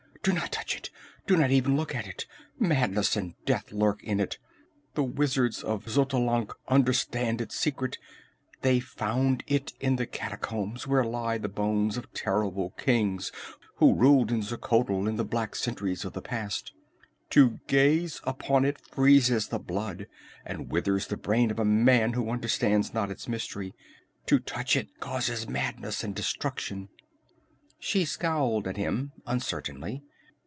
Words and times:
"Do 0.23 0.33
not 0.33 0.51
touch 0.51 0.75
it! 0.75 0.91
Do 1.25 1.35
not 1.35 1.49
even 1.49 1.75
look 1.75 1.95
at 1.95 2.05
it! 2.05 2.27
Madness 2.59 3.15
and 3.17 3.33
death 3.43 3.71
lurk 3.71 4.03
in 4.03 4.19
it. 4.19 4.37
The 4.93 5.01
wizards 5.01 5.63
of 5.63 5.85
Xotalanc 5.89 6.53
understand 6.67 7.41
its 7.41 7.55
secret 7.55 7.97
they 8.61 8.79
found 8.79 9.43
it 9.47 9.73
in 9.79 9.95
the 9.95 10.05
catacombs, 10.05 10.85
where 10.85 11.03
lie 11.03 11.39
the 11.39 11.49
bones 11.49 11.97
of 11.97 12.13
terrible 12.13 12.69
kings 12.77 13.31
who 13.77 13.95
ruled 13.95 14.31
in 14.31 14.43
Xuchotl 14.43 15.07
in 15.09 15.15
the 15.15 15.25
black 15.25 15.55
centuries 15.55 16.05
of 16.05 16.13
the 16.13 16.21
past. 16.21 16.71
To 17.31 17.59
gaze 17.65 18.21
upon 18.23 18.63
it 18.63 18.77
freezes 18.79 19.47
the 19.47 19.57
blood 19.57 20.05
and 20.45 20.69
withers 20.69 21.07
the 21.07 21.17
brain 21.17 21.49
of 21.49 21.57
a 21.57 21.65
man 21.65 22.13
who 22.13 22.29
understands 22.29 22.93
not 22.93 23.09
its 23.09 23.27
mystery. 23.27 23.73
To 24.27 24.37
touch 24.37 24.75
it 24.75 24.99
causes 24.99 25.49
madness 25.49 26.03
and 26.03 26.13
destruction." 26.13 26.89
She 27.79 28.05
scowled 28.05 28.67
at 28.67 28.77
him 28.77 29.13
uncertainly. 29.25 30.03